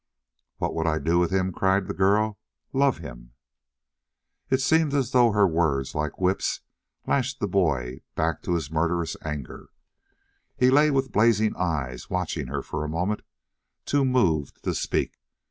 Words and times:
"What 0.57 0.73
would 0.73 0.87
I 0.87 0.97
do 0.97 1.19
with 1.19 1.29
him?" 1.29 1.51
cried 1.51 1.85
the 1.85 1.93
girl. 1.93 2.39
"Love 2.73 2.97
him!" 2.97 3.33
It 4.49 4.59
seemed 4.59 4.95
as 4.95 5.11
though 5.11 5.31
her 5.31 5.45
words, 5.47 5.93
like 5.93 6.19
whips, 6.19 6.61
lashed 7.05 7.39
the 7.39 7.47
boy 7.47 8.01
back 8.15 8.41
to 8.41 8.55
his 8.55 8.71
murderous 8.71 9.15
anger. 9.23 9.69
He 10.57 10.71
lay 10.71 10.89
with 10.89 11.11
blazing 11.11 11.55
eyes, 11.55 12.09
watching 12.09 12.47
her 12.47 12.63
for 12.63 12.83
a 12.83 12.89
moment, 12.89 13.21
too 13.85 14.03
moved 14.03 14.63
to 14.63 14.73
speak. 14.73 15.19